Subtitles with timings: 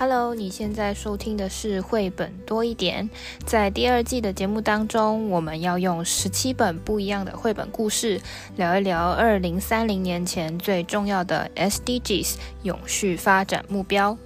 [0.00, 3.10] Hello，你现在收听的是绘本多一点。
[3.44, 8.20] 在第二季的节目当中，我们要用十七本不一样的绘本故事，
[8.54, 14.16] 聊一聊二零三零年前最重要的 SDGs 永续发展目标。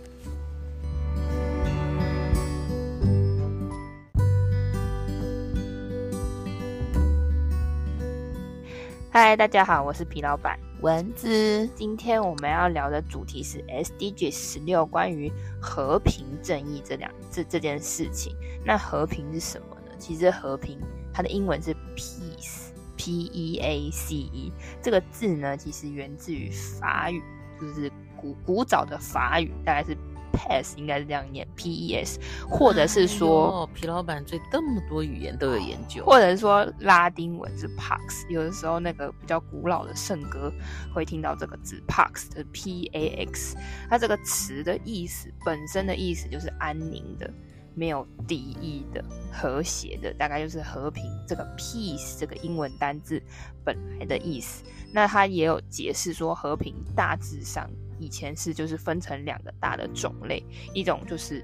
[9.10, 10.71] 嗨，大家好，我是皮老板。
[10.82, 18.34] 文字，今天我们要聊的主题是 SDG 十六，关于和平正义这两这这件事情。
[18.64, 19.92] 那和平是什么呢？
[19.96, 20.80] 其实和平
[21.14, 24.52] 它的英文是 peace，P E A C E。
[24.82, 27.22] 这个字呢，其实源自于法语，
[27.60, 29.96] 就是古古早的法语，大概是。
[30.32, 32.18] Pass 应该是这样念，P E S，
[32.48, 40.52] 或者是说，皮老板对这么多语言都有研究，或者是说拉丁文是 Pax，有的时候那个比较古老的圣歌
[40.94, 43.56] 会听到这个字 Pax 的 P A X，
[43.88, 47.30] 它这个词的意思本身的意思就是安宁的、
[47.74, 51.04] 没有敌意的、和谐的，大概就是和平。
[51.28, 53.22] 这个 Peace 这个英文单字
[53.64, 57.70] 本来的意思，那它也有解释说和平大致上。
[58.02, 61.40] 以前是就是分成两个大的种类，一种就是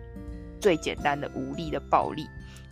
[0.61, 2.27] 最简单的武力的暴力，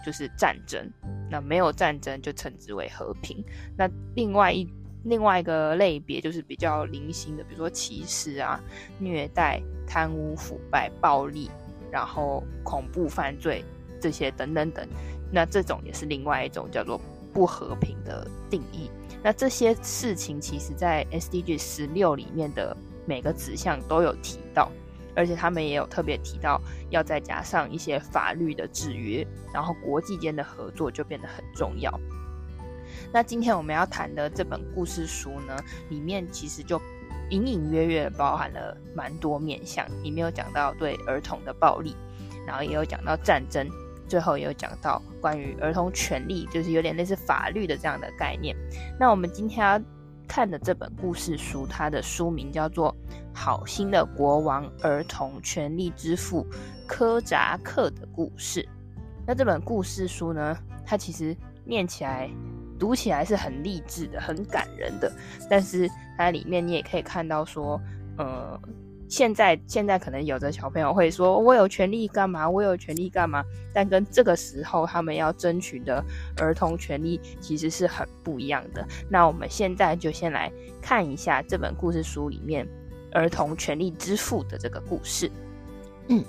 [0.05, 0.91] 就是战争。
[1.31, 3.45] 那没有战争就称之为和平。
[3.77, 4.69] 那另外一
[5.05, 8.61] 另外一个类别就是比较零星的，比如说歧视啊、
[8.98, 11.48] 虐待、贪污腐败、暴力，
[11.93, 13.65] 然后恐怖犯罪
[14.00, 14.84] 这些等等等。
[15.31, 17.00] 那这种也是另外一种叫做
[17.33, 18.91] 不和平的定义。
[19.23, 22.77] 那这些事情其实在 SDG 十六里面的。
[23.07, 24.71] 每个指向都有提到，
[25.15, 31.93] 而且他们也有特别提到要再加上一些法律的制约，然后国际间的合作就变得很重要。
[33.12, 35.57] 那今天我们要谈的这本故事书呢，
[35.89, 36.81] 里面其实就
[37.31, 41.97] 隐隐约约包含了蛮多面向，里面有讲到对儿童的暴力，
[42.47, 43.69] 然后也有讲到战争，
[44.09, 48.56] 最后也有讲到关于儿童权利，就是有点类似法律的这样的概念。
[48.99, 49.81] 那我们今天要
[50.26, 52.94] 看的这本故事书，它的书名叫做
[53.34, 56.47] 《好心的国王：儿童权利之父
[56.87, 58.62] 科扎克的故事》。
[59.26, 62.31] 那这本故事书呢，它其实念起来、
[62.78, 65.12] 读起来是很励志的、很感人的，
[65.48, 67.81] 但是它里面你也可以看到说，
[68.19, 68.60] 呃。
[69.09, 72.49] 现在现在可能有的小朋友会说：“我有权利干嘛？
[72.49, 76.05] 我有权利干嘛？”但跟这个时候他们要争取的
[76.39, 78.87] 儿童权利其实是很不一样的。
[79.09, 80.50] 那我们现在就先来
[80.83, 82.66] 看一下这本故事书里面
[83.12, 85.31] 儿童权利之父的这个故事。
[86.09, 86.25] 嗯，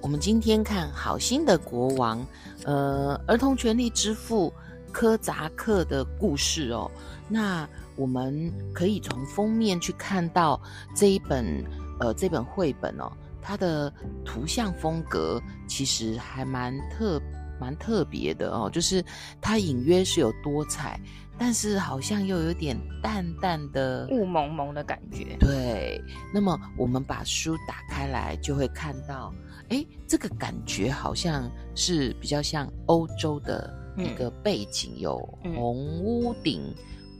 [0.00, 2.26] 我们今天看好心的国王，
[2.64, 4.52] 呃，儿童权利之父
[4.90, 6.90] 科扎克的故事哦。
[7.28, 10.58] 那我们可以从封面去看到
[10.94, 11.62] 这一本。
[12.00, 13.92] 呃，这本绘本哦，它的
[14.24, 17.20] 图像风格其实还蛮特
[17.60, 19.04] 蛮特别的哦，就是
[19.40, 21.00] 它隐约是有多彩，
[21.38, 25.36] 但是好像又有点淡淡的雾蒙蒙的感觉。
[25.40, 26.00] 对，
[26.34, 29.32] 那么我们把书打开来，就会看到，
[29.68, 36.62] 诶，这个感觉好像是比较像欧洲的一个背景，嗯、有红屋顶。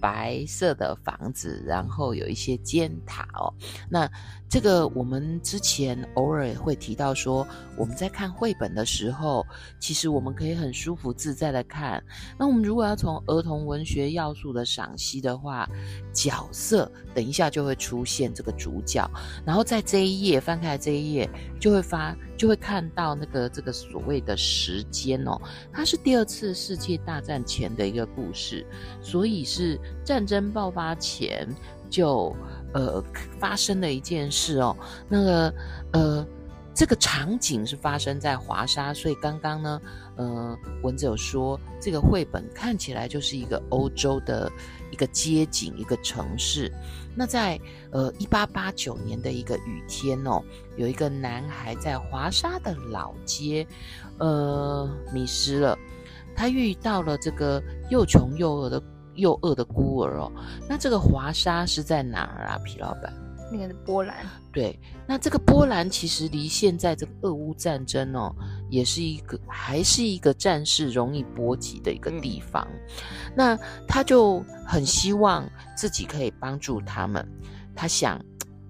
[0.07, 3.53] 白色的房子，然后有一些尖塔哦。
[3.91, 4.09] 那
[4.49, 7.45] 这个我们之前偶尔会提到说，
[7.77, 9.45] 我们在看绘本的时候，
[9.81, 12.01] 其实我们可以很舒服自在的看。
[12.39, 15.69] 那我们如果要从儿童文学要素的赏析的话，
[16.13, 19.11] 角色等一下就会出现这个主角，
[19.45, 21.29] 然后在这一页翻开这一页
[21.59, 25.41] 就会发就会看到那个这个所谓的时间哦，
[25.73, 28.67] 它是第二次世界大战前的一个故事，
[29.01, 29.81] 所以是。
[30.05, 31.49] 战争爆发前
[31.91, 32.33] 就
[32.73, 33.03] 呃
[33.41, 34.77] 发生的一件事哦，
[35.09, 35.55] 那个
[35.93, 36.27] 呃
[36.77, 39.81] 这个场景是发生在华沙，所以刚刚呢
[40.17, 44.53] 呃文子有说这个绘本看起来就是一个欧洲的
[44.93, 46.71] 一个街景一个城市。
[47.15, 47.59] 那在
[47.91, 50.43] 呃一八八九年的一个雨天哦，
[50.77, 53.67] 有一个男孩在华沙的老街
[54.19, 55.79] 呃迷失了，
[56.37, 58.83] 他遇到了这个又穷又饿的。
[59.17, 60.31] 又饿的孤儿哦，
[60.69, 62.61] 那这个华沙是在哪儿啊？
[62.63, 63.11] 皮老板，
[63.51, 64.27] 那个是波兰。
[64.53, 68.35] 对，那这个波兰其实离现在这个俄乌战争哦，
[68.71, 72.67] 也是一个还是一个战事容易波及的一个地方。
[72.71, 77.27] 嗯、那他就很希望自己可以帮助他们。
[77.75, 78.21] 他想，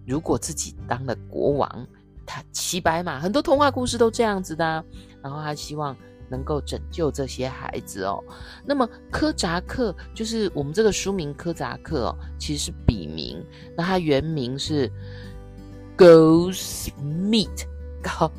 [0.07, 1.87] 如果自己当了国王，
[2.27, 4.85] 他骑白马，很多童话故事都这样子的、啊。
[5.23, 5.97] 然后他希望。
[6.29, 8.23] 能够拯救这些孩子哦。
[8.65, 13.45] 那么科扎克就是我们这个书名科扎克哦，其实是笔名。
[13.77, 14.91] 那他原名是
[15.97, 17.67] Gosmeet
[18.03, 18.31] 高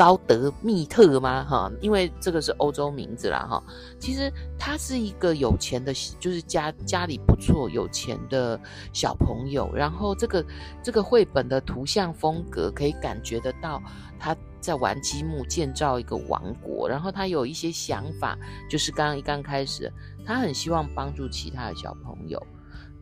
[0.00, 1.44] 高德密特吗？
[1.44, 3.62] 哈，因为这个是欧洲名字啦，哈。
[3.98, 8.58] 其实他是一个有钱的，就是家家里不错、有钱的
[8.94, 9.70] 小朋友。
[9.74, 10.42] 然后这个
[10.82, 13.78] 这个绘本的图像风格可以感觉得到
[14.18, 16.88] 他在玩积木建造一个王国。
[16.88, 18.38] 然后他有一些想法，
[18.70, 19.92] 就是刚刚一刚开始，
[20.24, 22.42] 他很希望帮助其他的小朋友。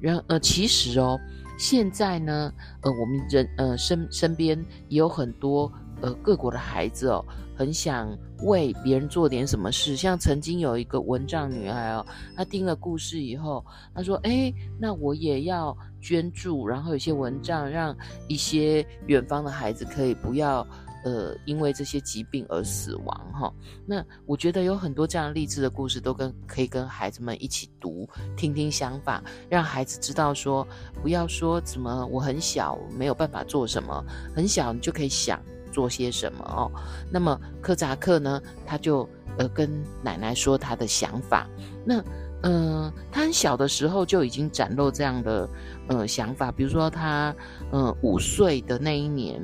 [0.00, 1.16] 然呃，其实哦，
[1.60, 2.52] 现在呢，
[2.82, 4.58] 呃，我们人呃身身边
[4.88, 5.72] 也有很多。
[6.00, 7.24] 呃，各国的孩子哦，
[7.56, 9.96] 很想为别人做点什么事。
[9.96, 12.06] 像曾经有一个蚊帐女孩哦，
[12.36, 13.64] 她听了故事以后，
[13.94, 17.96] 她说：“哎，那我也要捐助，然后有些蚊帐，让
[18.28, 20.64] 一些远方的孩子可以不要
[21.04, 23.52] 呃因为这些疾病而死亡。”哈，
[23.84, 30.64] 那我觉得有很多这样励志的故事，都跟可以跟孩子们一起读，听听想法，让孩子知道说，
[31.02, 35.40] 不要说怎么我很小没有办法做什么，很小你就可以想。
[35.72, 36.70] 做些什么哦？
[37.10, 38.40] 那么科扎克呢？
[38.66, 39.70] 他就呃跟
[40.02, 41.48] 奶奶说他的想法。
[41.84, 42.00] 那
[42.42, 45.48] 嗯、呃，他很小的时候就已经展露这样的
[45.88, 46.52] 呃想法。
[46.52, 47.34] 比如说他
[47.72, 49.40] 嗯、五岁的那一年，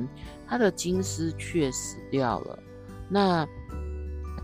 [0.47, 2.59] 他的金丝雀死掉了。
[3.09, 3.47] 那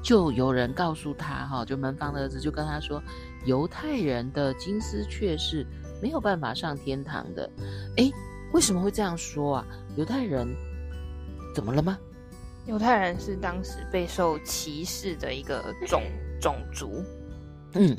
[0.02, 3.02] 就有人告诉他哈，就门房的儿子就跟他说，
[3.44, 5.66] 犹太人的金丝雀是
[6.02, 7.48] 没有办法上天堂的。
[7.96, 8.10] 诶，
[8.52, 9.66] 为什么会这样说啊？
[9.96, 10.48] 犹太人。
[11.54, 11.98] 怎么了吗？
[12.66, 16.02] 犹太人是当时备受歧视的一个种
[16.40, 17.02] 种族。
[17.72, 17.96] 嗯，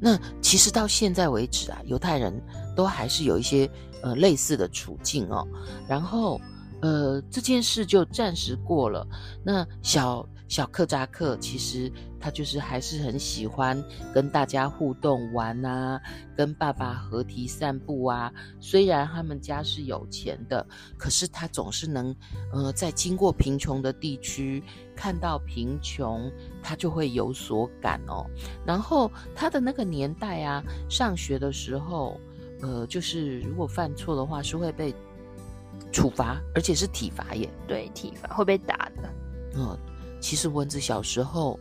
[0.00, 2.32] 那其实到现在为止啊，犹太人
[2.76, 3.68] 都还是有一些
[4.02, 5.46] 呃类似的处境哦。
[5.88, 6.40] 然后
[6.80, 9.06] 呃这件事就暂时过了。
[9.44, 10.26] 那小。
[10.46, 13.82] 小克扎克其实他就是还是很喜欢
[14.12, 16.00] 跟大家互动玩啊，
[16.36, 18.32] 跟爸爸合体散步啊。
[18.60, 20.64] 虽然他们家是有钱的，
[20.98, 22.14] 可是他总是能，
[22.52, 24.62] 呃，在经过贫穷的地区
[24.94, 26.30] 看到贫穷，
[26.62, 28.26] 他就会有所感哦。
[28.66, 32.20] 然后他的那个年代啊，上学的时候，
[32.60, 34.94] 呃，就是如果犯错的话是会被
[35.90, 37.48] 处罚，而且是体罚耶。
[37.66, 39.10] 对，体罚会被打的。
[39.56, 39.76] 嗯。
[40.24, 41.60] 其实蚊子小时候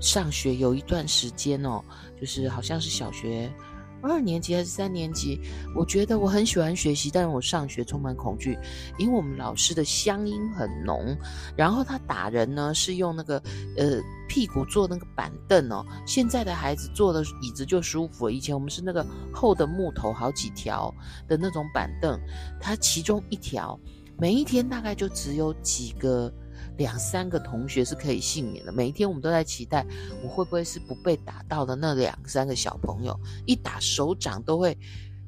[0.00, 1.78] 上学有一段时间哦，
[2.18, 3.52] 就是好像是小学
[4.00, 5.38] 二年级还是三年级，
[5.76, 8.58] 我觉得我很喜欢学习，但是我上学充满恐惧，
[8.96, 11.14] 因为我们老师的乡音很浓，
[11.54, 13.36] 然后他打人呢是用那个
[13.76, 20.94] 呃屁股坐那个板凳哦，现在的孩子坐的椅子就舒服，以前我们是那个厚的木头好几条
[21.28, 22.18] 的那种板凳，
[22.58, 23.78] 他其中一条
[24.16, 26.32] 每一天大概就只有几个。
[26.78, 28.72] 两三个同学是可以幸免的。
[28.72, 29.84] 每一天我们都在期待，
[30.22, 33.18] 我会不会是不被打到的那两三个小朋友？
[33.44, 34.76] 一打手掌都会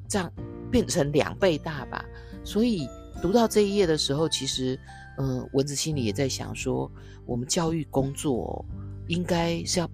[0.09, 0.31] 这样
[0.71, 2.03] 变成两倍大吧。
[2.43, 2.87] 所以
[3.21, 4.79] 读到这一页的时候，其实，
[5.17, 6.91] 嗯、呃，蚊子心里也在想说，
[7.25, 8.65] 我们教育工作
[9.07, 9.89] 应该是要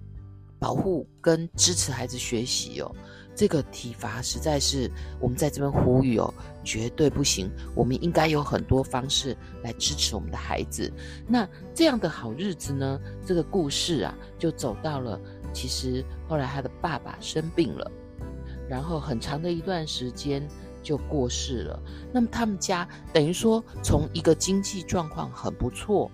[0.58, 2.90] 保护跟支持孩子学习哦。
[3.34, 4.90] 这个体罚实在是
[5.20, 6.32] 我们在这边呼吁哦，
[6.68, 7.50] 绝对不行。
[7.74, 10.92] 我们应该有很多方式来支持我们的孩子。
[11.26, 13.00] 那这样的好日子呢？
[13.24, 15.18] 这个故事啊，就走到了。
[15.54, 17.90] 其实后来他的爸爸生病了，
[18.68, 20.46] 然后很长的一段时间
[20.82, 21.82] 就过世了。
[22.12, 26.10] 那么他们家等于说，从一个经济状况很不错，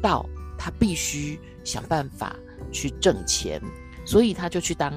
[0.00, 0.24] 到
[0.56, 2.36] 他必须想办法
[2.70, 3.60] 去挣钱，
[4.06, 4.92] 所以他就去当。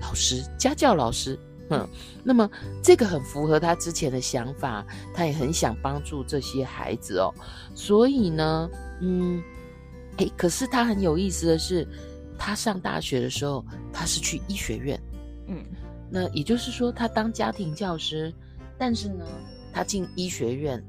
[0.00, 1.36] 老师，家教老师，
[1.70, 1.88] 嗯，
[2.22, 2.48] 那么
[2.82, 7.32] 这个很符合他之前的想法，他也很想帮助这些孩子哦，
[7.74, 8.70] 所以呢，
[9.00, 9.42] 嗯，
[10.18, 11.86] 诶，可是他很有意思的是，
[12.38, 15.00] 他上大学的时候，他是去医学院，
[15.48, 15.64] 嗯，
[16.10, 18.32] 那也就是说，他当家庭教师，
[18.78, 19.24] 但是呢，
[19.72, 20.82] 他进医学院，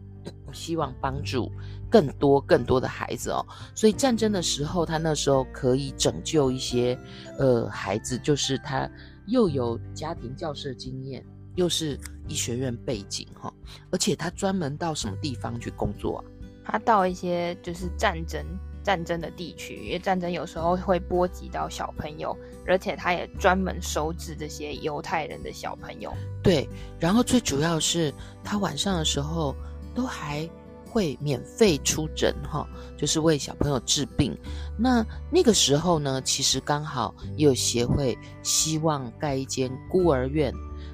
[0.53, 1.51] 希望帮助。
[1.89, 6.99] 更多更多的孩子哦，所以战争的时候，他那时候可以拯救一些
[7.39, 8.91] 呃孩子，就是他
[9.27, 11.23] 又有家庭教师的经验，
[11.55, 13.53] 又是医学院背景哈、哦，
[13.91, 16.23] 而且他专门到什么地方去工作啊？
[16.65, 18.43] 他到一些就是战争
[18.83, 26.13] 战争的地区，因为战争有时候会波及到小朋友，而且他也专门收治这些犹太人的小朋友。
[26.43, 26.67] 对，
[26.99, 29.55] 然后最主要是他晚上的时候
[29.93, 30.49] 都还。
[30.87, 32.65] 会免费出诊哈，
[32.97, 34.35] 就是为小朋友治病。
[34.77, 40.53] 那那个时候呢，其实刚好也有协会希望盖一间孤儿院，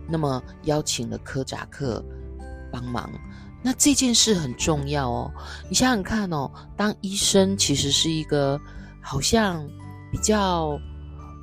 [0.10, 2.04] 那么邀请了科扎克
[2.72, 3.10] 帮忙。
[3.62, 5.32] 那这件事很重要哦，
[5.70, 8.60] 你想想看哦，当医生其实是一个
[9.02, 9.66] 好像
[10.12, 10.78] 比较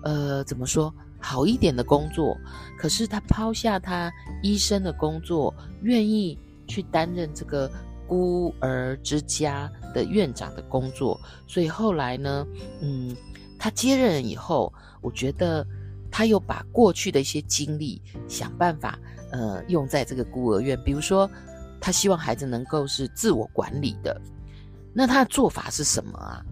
[0.04, 2.37] 呃怎么说好一点的工作，
[2.78, 7.71] 可是他抛下他医生的工作，愿意去担任这个。
[8.11, 12.45] 孤儿之家的院长的工作，所以后来呢，
[12.81, 13.17] 嗯，
[13.57, 15.64] 他接任以后，我觉得
[16.11, 18.99] 他又把过去的一些经历想办法，
[19.31, 21.31] 呃，用在这个孤儿院，比如说
[21.81, 24.21] 他希望孩子能够是自我管理的，
[24.93, 26.45] 那他的做法是什么啊？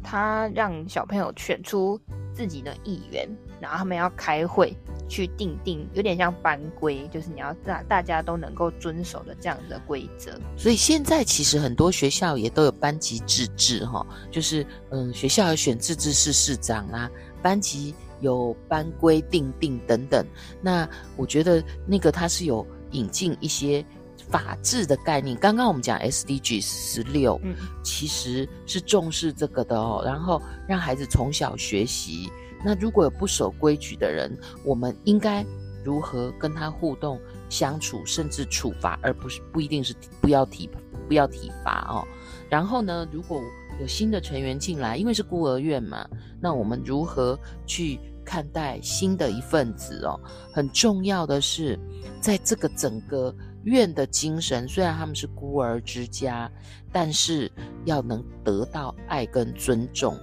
[0.00, 2.00] 他让小朋友选出
[2.32, 3.28] 自己的议员，
[3.64, 4.76] 然后他们要开会
[5.08, 10.38] 去定定，有点像班规，就是你要大大家都能够遵守的这样的规则。
[10.56, 17.10] 所以现在其实很多学校也都有班级自治，哈，就是嗯，学校要选自治市市长啊，
[17.42, 20.24] 班级有班规定定等等。
[20.60, 23.84] 那我觉得那个它是有引进一些。
[24.30, 30.02] 法治的概念，刚刚我们讲 SDG 十六，嗯，其实是重视这个的哦。
[30.02, 32.32] 然后让孩子从小学习，
[32.64, 35.44] 那如果有不守规矩的人，我们应该
[35.84, 40.70] 如何跟他互动相处，甚至处罚，而不是不一定是不要体
[41.06, 42.06] 不要体罚哦。
[42.48, 43.40] 然后呢，如果
[43.80, 46.08] 有新的成员进来，因为是孤儿院嘛，
[46.40, 50.18] 那我们如何去看待新的一份子哦？
[50.52, 51.78] 很重要的是，
[52.20, 53.34] 在这个整个。
[53.64, 56.52] 院的精神，虽然他们是孤儿之家，
[56.92, 57.50] 但是
[57.86, 60.14] 要能得到爱跟尊重，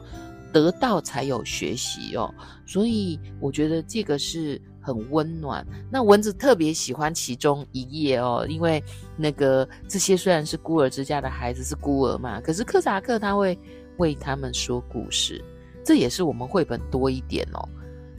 [0.52, 2.34] 得到才有学习哦。
[2.66, 5.66] 所以我觉得这个是很温暖。
[5.92, 8.84] 那蚊子特别喜欢其中一页哦，因为
[9.18, 13.58] 那个这些虽然是孤儿之家的孩子是孤儿嘛，可是克扎克他会
[13.98, 15.44] 为他们说故事，
[15.84, 17.70] 这也是我们绘本多一点哦，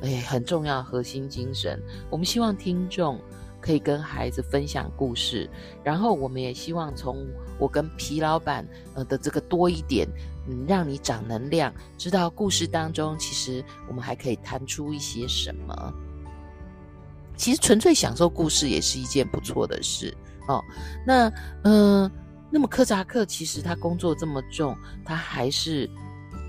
[0.02, 1.80] 哎，很重要核心精神。
[2.10, 3.18] 我们希望听众。
[3.64, 5.48] 可以跟孩子分享故事，
[5.84, 7.24] 然后我们也希望从
[7.60, 10.04] 我跟皮老板呃的这个多一点，
[10.48, 15.94] 嗯，让你长能量，知道故事当中其实我们还可以谈出一些什么。
[17.36, 20.16] 其实纯粹享受故事也是一件不错的事
[20.48, 20.62] 哦。
[21.06, 21.32] 那
[21.64, 22.10] 嗯、
[22.50, 25.88] 那么柯扎克其实他工作这么重，他还是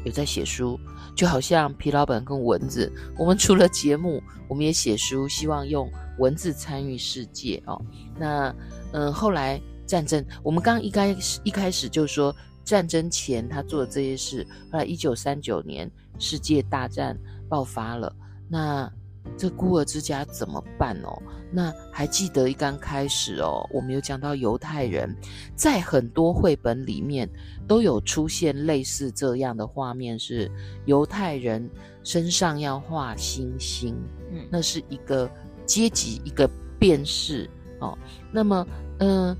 [0.05, 0.79] 有在写书。
[1.15, 7.79] 就好像皮老板跟蚊子，我们除了节目，我们也写书，希望用文字参与世界哦。
[8.17, 8.51] 那
[8.93, 15.89] 嗯，后来战争，我们刚一开始一开始就说战争前他做的这些事，后来一九三九年
[16.19, 17.17] 世界大战
[17.49, 18.15] 爆发了，
[18.49, 18.91] 那。
[19.37, 21.17] 这孤儿之家怎么办哦？
[21.49, 25.15] 那还记得一刚开始哦，我们有讲到犹太人，
[25.55, 27.27] 在很多绘本里面
[27.65, 30.51] 都有出现类似这样的画面，是
[30.85, 31.67] 犹太人
[32.03, 33.95] 身上要画星星，
[34.29, 35.31] 嗯，那是一个
[35.65, 36.45] 阶级一个
[36.77, 37.97] 辨识哦。
[38.29, 38.67] 那么，
[38.99, 39.37] 嗯、呃，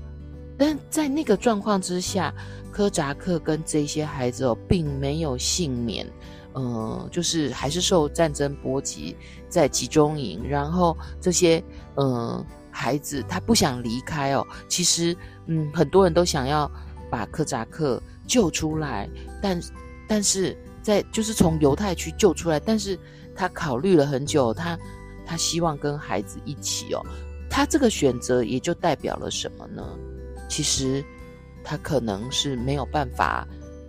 [0.56, 2.32] 但在那个状况之下，
[2.70, 6.06] 柯扎克跟这些孩子哦，并没有幸免。
[6.52, 9.16] 呃，就是还是受战争波及，
[9.48, 11.60] 在集中营，然后这些、
[11.96, 14.46] 呃、孩子他不想离开哦。
[14.68, 16.70] 其实嗯，很多人都想要
[17.10, 19.10] 把柯扎克救出来，
[19.42, 19.60] 但
[20.06, 22.96] 但是在就是从犹太区救出来，但是
[23.34, 24.78] 他考虑了很久，他
[25.26, 27.04] 他希望跟孩子一起哦。
[27.50, 29.82] 他这个选择也就代表了什么呢？
[30.54, 31.04] 其实
[31.64, 33.44] 他可能是没有办法。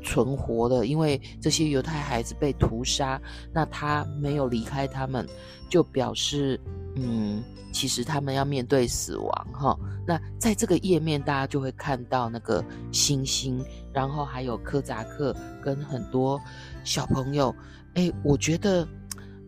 [0.07, 3.19] 存活的，因为这些犹太孩子被屠杀，
[3.51, 5.27] 那他没有离开他们，
[5.67, 6.61] 就表示，
[6.95, 7.43] 嗯，
[7.73, 9.75] 其实他们要面对死亡哈。
[10.05, 16.39] 那在这个页面，大家就会看到那个星星，然后还有柯扎克跟很多
[16.83, 17.55] 小朋友，
[17.95, 18.87] 哎，我觉得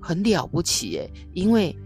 [0.01, 1.77] 很了不起哎，因为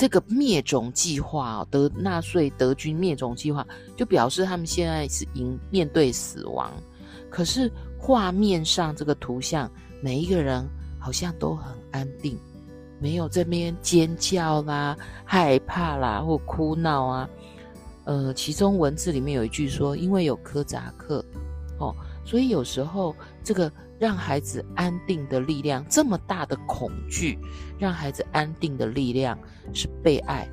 [0.00, 6.72] 这个灭种计划，德纳粹德军灭种计划，就表示他们现在是迎面对死亡，
[7.28, 7.70] 可是。
[8.02, 9.70] 画面上这个图像，
[10.02, 10.66] 每一个人
[10.98, 12.34] 好像都很安定，
[12.98, 17.28] 没有这边尖叫啦、害怕啦或哭闹啊。
[18.04, 21.22] 呃，其中文字里面有一句说：“因为有柯扎克，
[21.78, 23.14] 哦，所以有时候
[23.44, 27.38] 这个让孩子安定的力量，这么大的恐惧，
[27.78, 29.38] 让孩子安定的力量
[29.72, 30.50] 是被爱，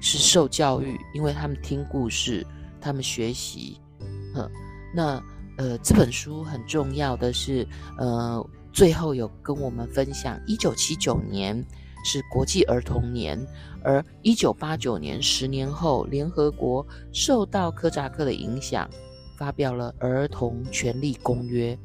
[0.00, 2.44] 是受教育，因为他们听故事，
[2.80, 3.78] 他们学习，
[4.34, 4.50] 嗯，
[4.92, 5.22] 那。”
[5.56, 7.68] 呃，这本书很重要的是，
[7.98, 11.62] 呃，最后有跟我们分享，一九七九年
[12.02, 13.38] 是国际儿童年，
[13.84, 18.88] 而一九八九年十年后，联合国受到柯扎克的影响，
[19.36, 21.76] 发表了《儿童权利公约》。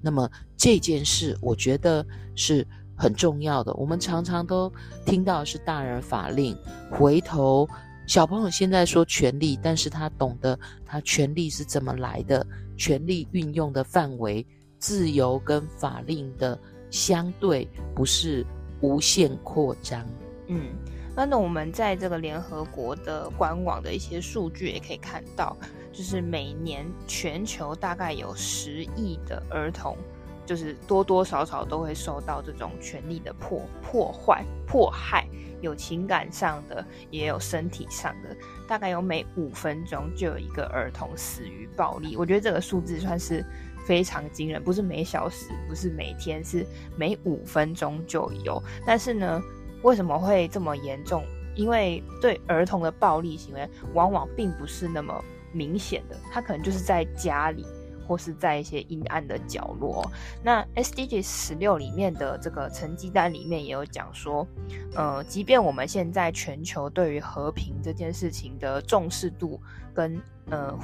[0.00, 3.72] 那么这件事，我觉得是很重要的。
[3.74, 4.72] 我们常常都
[5.04, 6.56] 听到是大人法令，
[6.90, 7.68] 回头
[8.06, 12.46] 小朋友现在说权利，但是他懂得他权利是怎么来的。
[12.76, 14.46] 权利运用的范围，
[14.78, 16.56] 自由跟法令的
[16.90, 18.46] 相对不是
[18.80, 20.06] 无限扩张。
[20.46, 20.68] 嗯，
[21.16, 25.56] 那那我们在这个联合国的官网的一些数据也可以看到，
[25.98, 29.96] 就是每年全球大概有十亿的儿童，
[30.46, 35.26] 就是多多少少都会受到这种权力的破破坏、迫害，
[35.60, 38.28] 有情感上的，也有身体上的。
[38.68, 42.16] 大概有每五分钟就有一个儿童死于暴力。
[42.16, 43.44] 我觉得这个数字算是
[43.84, 46.64] 非常惊人，不是每小时，不是每天，是
[46.96, 48.62] 每五分钟就有。
[48.86, 49.42] 但是呢，
[49.82, 51.24] 为什么会这么严重？
[51.56, 55.12] 因为对儿童的暴力行为，往往并不是那么
[55.52, 57.64] 明显的，他可能就是在家里，
[58.06, 60.04] 或是在一些阴暗的角落。
[60.42, 64.46] 那 SDG 十六里面的这个成绩单里面也有讲说，
[64.94, 69.60] 呃，即便我们现在全球对于和平这件事情的重视度
[69.94, 70.78] 跟呃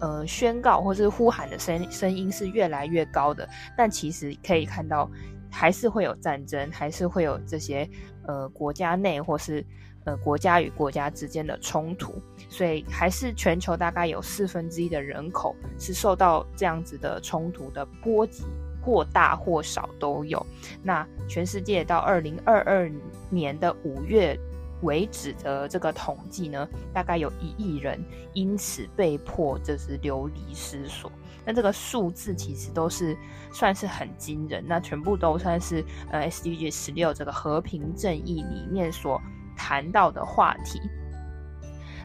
[0.00, 5.10] 呃宣告或是呼喊的声声音是越来越高的，但其实可以看到，
[5.50, 7.88] 还是会有战争，还是会有这些
[8.26, 9.64] 呃国家内或是。
[10.08, 12.14] 呃，国家与国家之间的冲突，
[12.48, 18.42] 所以还是全球大概有四分之一的人口是受到这样子的冲突的波及，
[18.80, 20.46] 或大或少都有。
[20.82, 22.90] 那全世界到二零二二
[23.28, 24.34] 年的五月
[24.80, 31.12] 为止的这个统计呢，大概有一亿人因此被迫就是流离失所。
[31.44, 33.14] 那这个数字其实都是
[33.52, 39.20] 算是很惊人，那全部都算是呃 SDG 十六这个和平正义里面所。
[39.58, 40.80] 谈到的话题，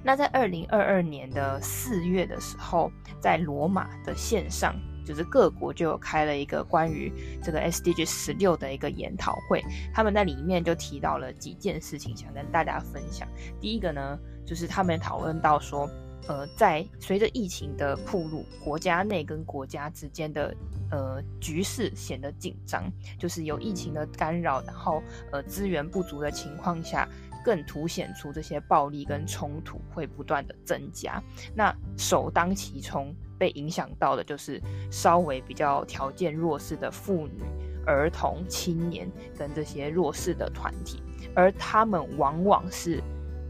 [0.03, 2.91] 那在二零二二年的四月的时候，
[3.21, 13.27] 在罗马的线上，就是各国就开了一个关于这个 SDG 十六的一个研讨会，他们在里面就提到了几件事情，想跟大家分享。
[13.61, 15.89] 第一个呢，就是他们讨论到说，
[16.27, 20.53] 呃，在随着疫情的铺路，国家内跟国家之间的
[20.91, 27.07] 呃局势显得紧张，就是有疫情的干扰，然后呃资源不足的情况下。
[27.43, 31.21] 更凸显出这些暴力跟冲突会不断的增加。
[31.53, 37.43] 那首当其冲被影响到的就是稍微比较条件弱势的妇女、
[37.85, 41.01] 儿童、青年跟这些弱势的团体，
[41.35, 43.03] 而他们往往是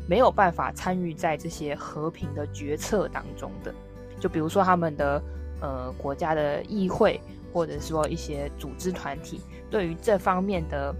[0.10, 3.74] 没有办法参与在这些和平的决策当中的。
[4.20, 5.22] 就比如说他们的
[5.62, 7.22] 呃国家的议会，
[7.54, 10.94] 或者说一些组织团体，对于这方面的。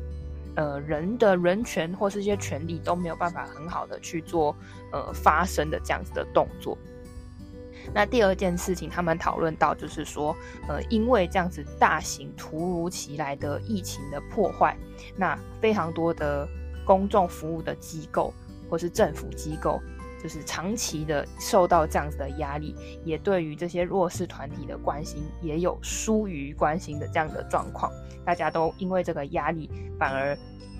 [0.56, 4.56] 呃，人的人权或是一些权利都没有办法很好的去做
[4.92, 6.78] 呃发生的这样子的动作。
[7.94, 10.34] 那第二件事情，他们讨论到就是说，
[10.70, 14.78] 呃，因为这样子大型突如其来的疫情的破坏，
[15.18, 16.48] 那非常多的
[16.86, 18.34] 公众服务的机构
[18.70, 19.82] 或是政府机构，
[20.24, 27.92] 就是长期的受到这样子的压力，也对于这些弱势团体的关心也有疏于关心的这样的状况。
[28.26, 30.38] 大家都因为这个压力，反而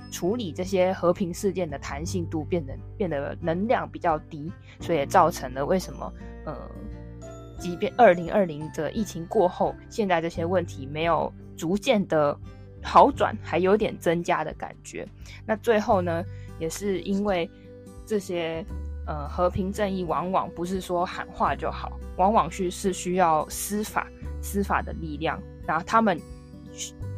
[0.10, 6.14] 处理这些和平事件的弹性度变得变得能量比较低，所以也造成了为什么
[6.46, 6.56] 呃，
[7.60, 12.40] 即便二零二零的疫情过后，现在这些问题没有逐渐的
[12.82, 15.06] 好转，还有点增加的感觉。
[15.46, 16.24] 那最后呢，
[16.60, 17.50] 也是因为
[18.06, 18.66] 这些
[19.06, 24.08] 呃和平正义往往不是说喊话就好，往往是是需要司法
[24.42, 26.20] 司法的力量，然后他们。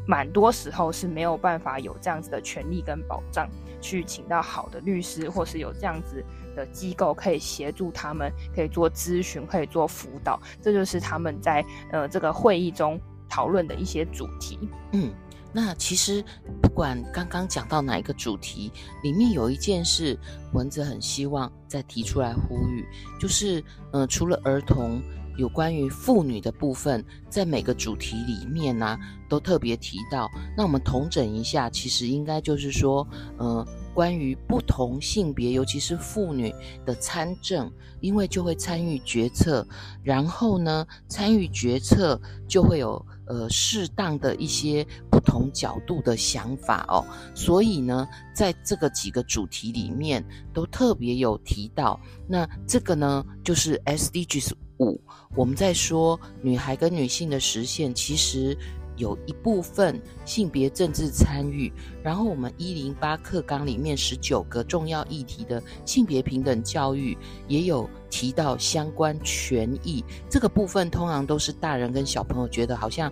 [0.08, 3.50] 蛮多时候是没有办法有这样子的权利跟保障，
[3.82, 6.24] 去请到好的律师，或是有这样子
[6.56, 10.40] 的机构可以协助他们，可以做咨询，可以做辅导。
[10.62, 14.70] 这就是他们在呃这个会议中讨论的一些主题。
[14.92, 15.12] 嗯，
[15.56, 16.22] 那其实
[16.62, 18.70] 不管刚刚讲到哪一个主题，
[19.04, 20.20] 里面有一件事，
[20.52, 22.86] 文字很希望再提出来呼吁，
[23.18, 23.64] 就是
[23.94, 25.02] 呃除了儿童。
[25.38, 30.32] 有关于妇女的部分，在每个主题里面呢、都特别提到。
[30.56, 33.06] 那我们统整一下，其实应该就是说，
[33.38, 39.68] 呃，关于不同性别，尤其是妇女的参政，因为就会参与决策，
[40.02, 47.06] 然后呢，参与决策就会有呃适当的一些不同角度的想法哦。
[47.34, 52.00] 所以呢，在这个几个主题里面，都特别有提到。
[52.28, 54.52] 那这个呢，就是 SDGs。
[54.80, 55.00] 五，
[55.38, 58.58] 我们在说女孩跟女性的实现，其实
[58.98, 61.72] 有一部分性别政治参与。
[62.04, 70.04] 然后我们一零八课纲里面十九个重要议题的性别平等教育，也有提到相关权益。
[70.30, 73.12] 这个部分通常都是大人跟小朋友觉得好像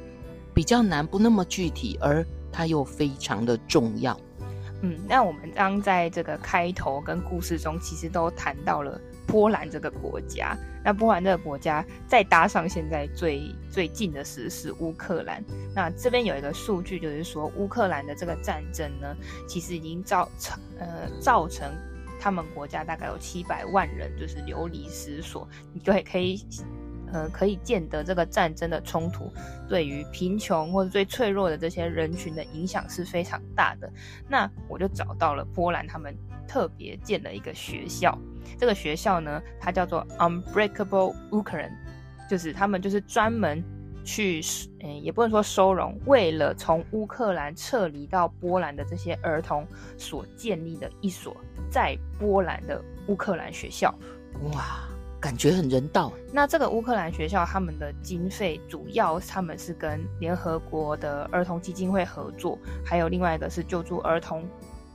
[0.54, 4.20] 比较难，不那么具体，而它又非常的重要。
[4.82, 9.00] 嗯，那我们刚在这个开头跟故事中，其实都谈到了。
[9.28, 15.44] 波兰这个国家，那波兰这个国家再搭上现在最最近的时事乌克兰，
[15.76, 19.16] 那这边有一个数据，就是说乌克兰的这个战争呢，
[19.48, 21.72] 其实已经造成呃造成
[22.20, 26.46] 他们国家大概有七百万人就是流离失所，你就可以。
[27.14, 29.32] 呃，可以见得这个战争的冲突
[29.70, 33.88] 对于贫穷或者最脆弱的这些人群的影响是非常大的。
[34.28, 36.14] 那我就找到了波兰他们
[36.48, 38.18] 特别建的一个学校，
[38.58, 41.72] 这个学校呢，它叫做 Unbreakable Ukraine，
[42.28, 43.64] 就是他们就是专门
[44.04, 44.42] 去，
[44.82, 49.66] 嗯，也不能说收容，为了从乌克兰撤离到波兰的这些儿童
[49.98, 51.38] 所建立的一所
[51.70, 53.94] 在波兰的乌克兰学校。
[54.52, 54.93] 哇！
[55.24, 56.12] 感觉很人道。
[56.34, 64.46] 那这个乌克兰学校，他们的经费主要他们是跟联合国的儿童基金会合作，还有另外一个是救助儿童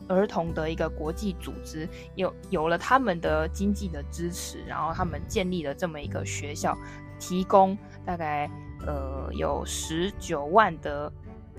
[0.06, 6.76] 儿童的一个国际组织，有有了他们的经济的支持，然后他们建立了这么一个学校，
[7.18, 8.50] 提供大概
[8.86, 11.10] 呃有十九万的。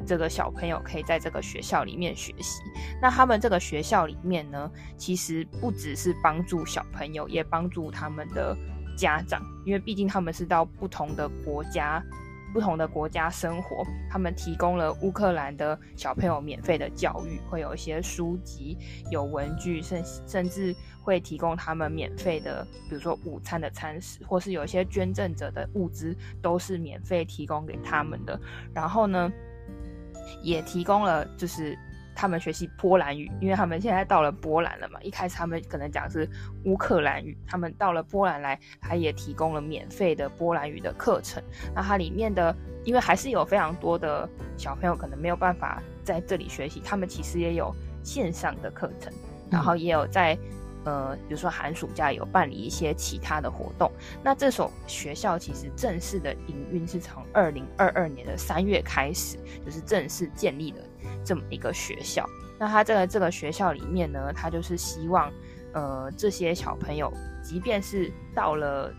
[0.05, 2.61] 这个小朋友可以在这个学校里面学习。
[3.01, 8.55] 那他们这个学校里面呢，其实不只是帮助小朋友，也帮助他们的
[8.97, 12.03] 家长，因为毕竟他们是到不同的国家、
[12.53, 13.85] 不同的国家生活。
[14.09, 18.77] 他们提供了乌克兰的小朋友免费的教育，会有一些书籍、
[19.11, 28.39] 有文具，甚甚至会提供他们免费的，比如说午餐的餐食，或是有一些捐赠者的物资，都是免费提供给他们的。
[28.73, 29.31] 然后呢，
[30.41, 31.77] 也提供了，就是
[32.15, 34.99] 他们学习波兰语，因为他们现在到了波兰了嘛。
[35.01, 36.29] 一开始他们可能讲是
[36.65, 41.41] 乌克兰语，他们到了波兰来，他也提供了免费的波兰语的课程。
[41.73, 49.13] 那它里面的，因为还是有非常多的小朋友可能没有办法在这里学习，他们其实也有线上的课程，
[49.49, 50.37] 然后也有在。
[50.85, 53.91] 呃，比如说寒暑假有办理一些其他的活动。
[54.23, 60.77] 那这所学校其实正式的营运是从二零二二年的三月开始，就是正式建立了
[61.23, 62.25] 这么一个学校。
[62.57, 65.31] 那他这个这个学校里面呢，他就是希望，
[65.73, 67.11] 呃，这些小朋友，
[67.43, 68.93] 即便是到了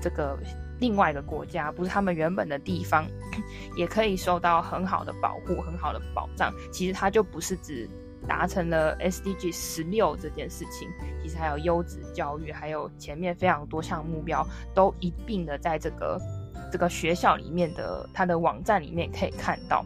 [0.00, 0.38] 这个
[0.80, 3.06] 另外一个国家，不是他们原本的地方，
[3.76, 6.52] 也可以受到很好的保护、很好的保障。
[6.72, 7.88] 其实他就不是指。
[8.26, 10.88] 达成了 SDG 十六这件事情，
[11.22, 16.20] 其实还有优质教育，还有前面非常多项目标，都一并的在这个
[16.72, 19.84] 这个学校里面的它的网站里面可以看到。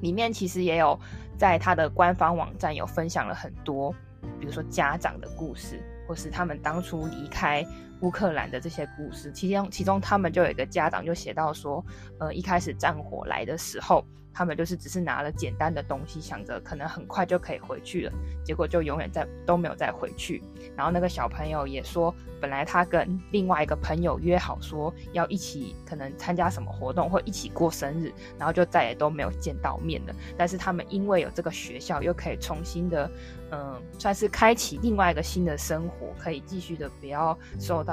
[0.00, 0.98] 里面其实也有
[1.36, 3.94] 在它的官方网站有分享了很多，
[4.38, 7.62] 比如说家长的故事，或是他们当初离开
[8.02, 9.30] 乌克兰的这些故事。
[9.32, 11.84] 其中其中他们就有一个家长就写到说，
[12.18, 14.04] 呃，一开始战火来的时候。
[14.32, 18.12] 他们就是只是拿了简单的东西，想着可能很快就可以回去了，
[18.44, 20.40] 结果就永远再都没有再回去。
[20.76, 30.14] 然后那个小朋友也说，本来他跟另外一个朋友约好说要一起可能参加什么活动或一起过生日，然后就再也都没有见到面了。
[30.38, 33.10] 但是他们因为有这个学校，又可以重新的，
[33.50, 37.89] 嗯，算是开启另外一个新的生活，可以继续的不要受到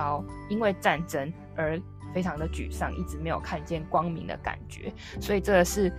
[0.50, 1.80] 因为战争而
[2.14, 4.92] 非常的沮丧，一直没有看见光明的感觉。
[5.20, 5.92] 所以这个是。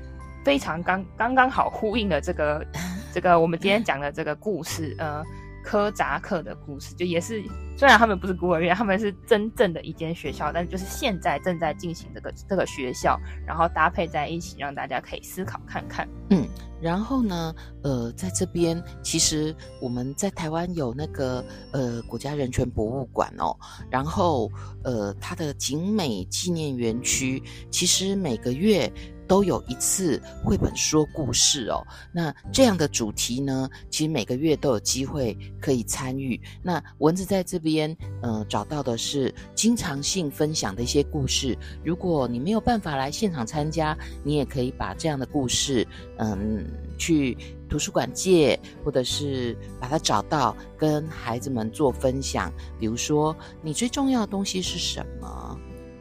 [0.45, 2.67] 非常刚刚刚好呼应了这个
[3.13, 5.23] 这个我们今天讲的这个故事，呃，
[5.62, 7.42] 科扎克的故事，就也是
[7.77, 16.09] 虽然他们不是孤儿院，他们是真正的一间学校，但就是现在正在进行这个这个学校，然后搭配在一起，让大家可以思考看看。
[16.31, 16.47] 嗯，
[16.81, 23.57] 然后呢，呃，在这边其实我们在台湾有那个呃国家人权博物馆哦，
[23.90, 24.51] 然后
[24.85, 28.90] 呃它的景美纪念园区，其实每个月。
[29.29, 36.41] 都有一次绘本说故事哦，那这样的主题呢，其实每个月都有机会可以参与。
[36.62, 41.57] 那蚊子在这边，嗯、找到的是经常性分享的一些故事。
[41.85, 45.87] 如果你没有办法来现场参加，你也可以把这样的故事，
[46.17, 46.64] 嗯，
[46.97, 47.37] 去
[47.69, 52.51] 图书馆借，或者是把它找到，跟孩子们做分享。
[52.81, 55.59] 比如说，你最重要的东西是什么？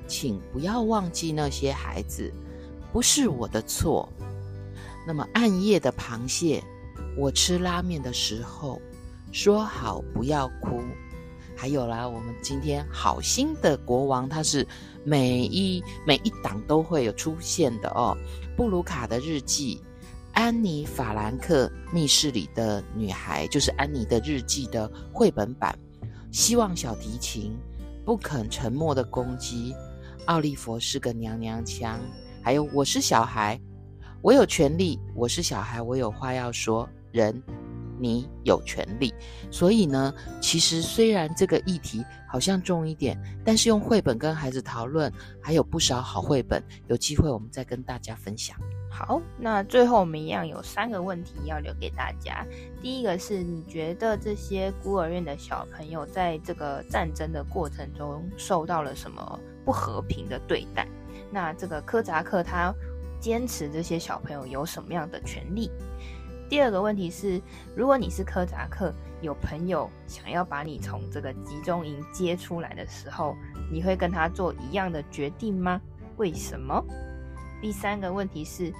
[0.08, 2.32] 请不要忘记那些孩子。
[2.98, 4.12] 不是我的错。
[5.06, 6.64] 那么暗夜的螃蟹，
[7.16, 8.82] 我吃拉面的时候
[9.32, 10.82] 说好不要哭。
[11.56, 14.68] 还有啦，我们今天好心的国王，他是
[15.04, 18.18] 每一每一档都会有出现的哦。
[18.56, 19.80] 布鲁卡的日记，
[20.34, 25.78] 安妮法兰克密室里的女孩，就是安妮的日记的绘本版。
[26.32, 27.56] 希望小提琴，
[28.04, 29.76] 不肯沉默的攻击，
[30.26, 32.00] 奥利弗是个娘娘腔。
[32.48, 33.60] 还有，我是小孩，
[34.22, 34.98] 我有权利。
[35.14, 36.88] 我是小孩，我有话要说。
[37.12, 37.44] 人，
[38.00, 39.14] 你有权利。
[39.52, 45.12] 所以呢，其实虽然这个议题好像重一点，但是用绘本跟孩子讨论，
[45.44, 46.64] 还有不少好绘本。
[46.88, 48.58] 有机会我们再跟大家分享。
[48.90, 52.48] 好，那最后我们一样有三个问题要留给大家。
[52.82, 60.88] 第一个是你觉得这些孤儿院的小朋友在这个战争的过程中受到了什么不和平的对待？
[61.32, 62.74] 那这个柯扎克他
[63.20, 65.70] 坚持这些小朋友有什么样的权利？
[66.50, 67.42] 第二个问题是，
[67.76, 73.36] 如果你是柯扎克，有朋友想要把你从这个集中营接出来的时候，
[73.72, 75.82] 你会跟他做一样的决定吗？
[76.16, 76.84] 为什么？
[77.62, 78.72] 第三个问题是，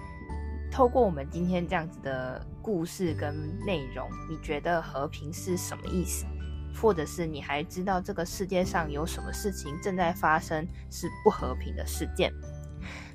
[0.72, 6.26] 透过我们今天这样子的故事跟内容，你觉得和平是什么意思？
[6.76, 12.32] 或者是你还知道这个世界上有什么事情正在发生是不和平的事件？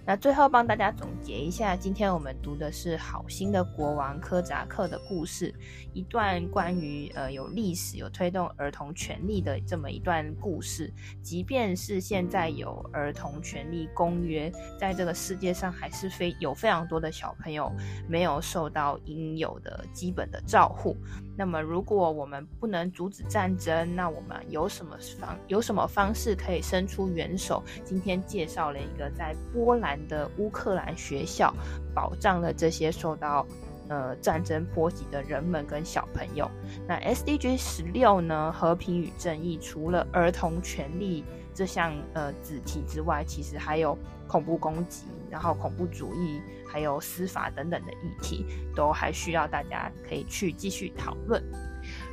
[0.05, 5.55] 那最后帮大家总结一下，今天我们读的是好心的国王柯扎克的故事，
[5.93, 10.93] 一段关于呃有历史、有推动儿童权利的这么一段故事。
[11.23, 17.73] 即便是现在有儿童权利公约，在这个世界上还是非有非常多的小朋友
[18.09, 20.97] 没有受到应有的基本的照护。
[21.39, 27.63] 那么，如果我们不能阻止战争，那我们有什么方有什么方式可以伸出援手？
[27.85, 31.53] 今天介绍了一个在波兰的乌克兰学校，
[31.95, 33.47] 保障了这些受到
[33.89, 36.51] 呃战争波及的人们跟小朋友。
[36.87, 38.53] 那 SDG 十六呢？
[38.53, 41.25] 和平与正义，除了儿童权利
[41.55, 46.41] 这项呃子题之外，其实还有恐怖攻击，然后恐怖主义。
[46.65, 51.45] 还有司法等等的议题，都还需要大家可以去继续讨论。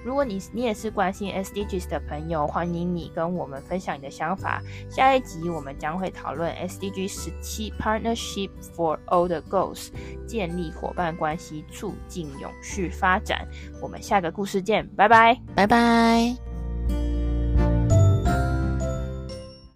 [0.03, 4.62] 如果你你也是关心 SDGs 的朋友，欢迎你跟我们分享你的想法。
[4.89, 9.89] 下一集我们将会讨论 SDG 十七 Partnership for All the Goals，
[10.25, 13.47] 建立伙伴关系，促进永续发展。
[13.81, 17.18] 我们下个故事见，拜拜，拜拜。